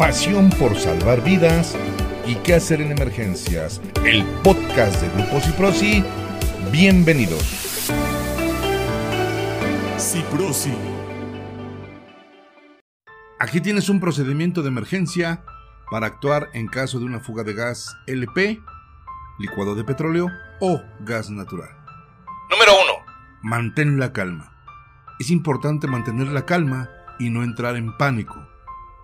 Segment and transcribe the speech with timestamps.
[0.00, 1.76] pasión por salvar vidas
[2.26, 3.82] y qué hacer en emergencias.
[4.02, 6.02] El podcast de Grupo Ciprosi.
[6.72, 7.90] Bienvenidos.
[9.98, 10.72] Ciprosi.
[13.38, 15.44] Aquí tienes un procedimiento de emergencia
[15.90, 18.58] para actuar en caso de una fuga de gas LP,
[19.38, 20.28] licuado de petróleo
[20.60, 21.68] o gas natural.
[22.48, 22.92] Número 1.
[23.42, 24.50] Mantén la calma.
[25.18, 26.88] Es importante mantener la calma
[27.18, 28.49] y no entrar en pánico.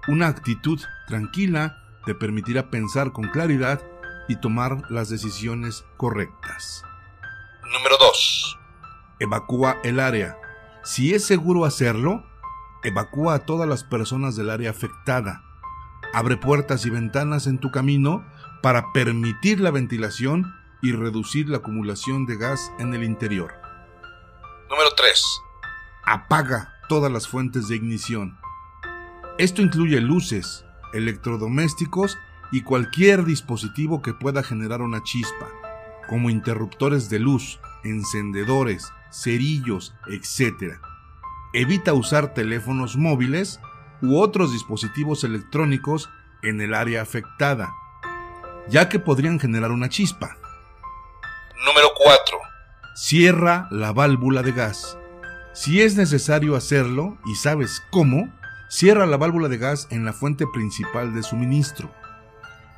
[0.09, 3.83] Una actitud tranquila te permitirá pensar con claridad
[4.29, 6.85] y tomar las decisiones correctas.
[7.73, 8.59] Número 2.
[9.19, 10.39] Evacúa el área.
[10.85, 12.25] Si es seguro hacerlo,
[12.85, 15.43] evacúa a todas las personas del área afectada.
[16.15, 18.25] Abre puertas y ventanas en tu camino
[18.63, 23.53] para permitir la ventilación y reducir la acumulación de gas en el interior.
[24.71, 25.25] Número 3.
[26.05, 28.39] Apaga todas las fuentes de ignición.
[29.39, 32.17] Esto incluye luces, electrodomésticos
[32.53, 35.49] y cualquier dispositivo que pueda generar una chispa,
[36.09, 40.79] como interruptores de luz, encendedores, cerillos, etc.
[41.53, 43.61] Evita usar teléfonos móviles
[44.01, 46.09] u otros dispositivos electrónicos
[46.43, 47.75] en el área afectada,
[48.69, 50.35] ya que podrían generar una chispa.
[51.67, 52.39] Número 4.
[52.95, 54.97] Cierra la válvula de gas.
[55.53, 58.33] Si es necesario hacerlo y sabes cómo,
[58.69, 61.93] cierra la válvula de gas en la fuente principal de suministro.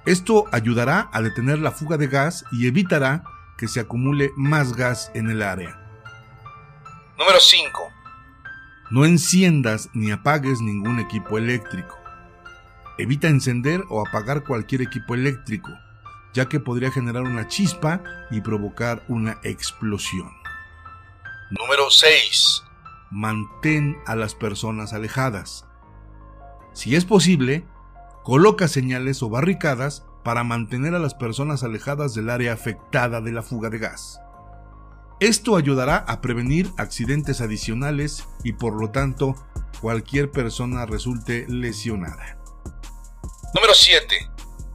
[0.07, 3.25] Esto ayudará a detener la fuga de gas y evitará
[3.59, 5.79] que se acumule más gas en el área.
[7.19, 7.93] Número 5.
[8.91, 11.99] No enciendas ni apagues ningún equipo eléctrico.
[12.97, 15.71] Evita encender o apagar cualquier equipo eléctrico,
[16.33, 20.33] ya que podría generar una chispa y provocar una explosión.
[21.51, 22.65] Número 6.
[23.11, 25.68] Mantén a las personas alejadas.
[26.79, 27.65] Si es posible,
[28.23, 33.43] coloca señales o barricadas para mantener a las personas alejadas del área afectada de la
[33.43, 34.21] fuga de gas.
[35.19, 39.35] Esto ayudará a prevenir accidentes adicionales y por lo tanto
[39.81, 42.39] cualquier persona resulte lesionada.
[43.57, 44.31] Número 7.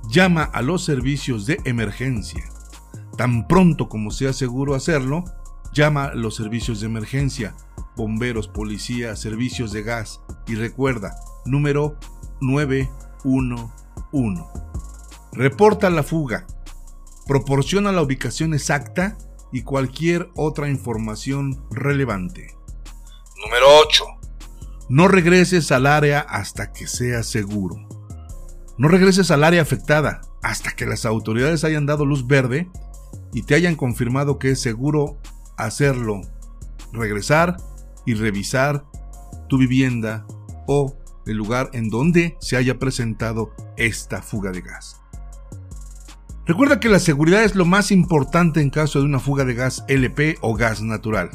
[0.09, 2.43] Llama a los servicios de emergencia.
[3.17, 5.23] Tan pronto como sea seguro hacerlo,
[5.71, 7.55] llama a los servicios de emergencia,
[7.95, 11.15] bomberos, policía, servicios de gas y recuerda,
[11.45, 11.97] número
[12.41, 14.43] 911.
[15.31, 16.45] Reporta la fuga.
[17.27, 19.17] Proporciona la ubicación exacta
[19.51, 22.55] y cualquier otra información relevante.
[23.43, 24.03] Número 8.
[24.89, 27.87] No regreses al área hasta que sea seguro.
[28.77, 32.69] No regreses al área afectada hasta que las autoridades hayan dado luz verde
[33.31, 35.17] y te hayan confirmado que es seguro
[35.57, 36.21] hacerlo,
[36.91, 37.57] regresar
[38.05, 38.85] y revisar
[39.47, 40.25] tu vivienda
[40.67, 45.01] o el lugar en donde se haya presentado esta fuga de gas.
[46.45, 49.85] Recuerda que la seguridad es lo más importante en caso de una fuga de gas
[49.87, 51.31] LP o gas natural.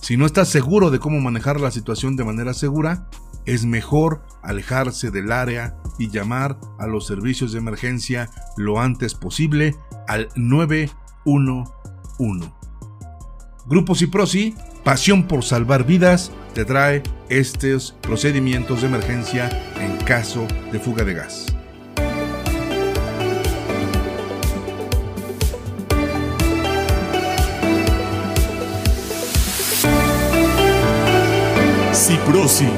[0.00, 3.08] Si no estás seguro de cómo manejar la situación de manera segura,
[3.46, 9.76] es mejor alejarse del área y llamar a los servicios de emergencia lo antes posible
[10.06, 12.52] al 911.
[13.66, 14.54] Grupo Ciprosi,
[14.88, 21.12] pasión por salvar vidas, te trae estos procedimientos de emergencia en caso de fuga de
[21.12, 21.44] gas.
[31.92, 32.70] Ciprosi